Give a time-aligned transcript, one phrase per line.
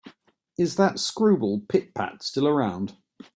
[0.57, 2.97] Is that screwball Pit-Pat still around?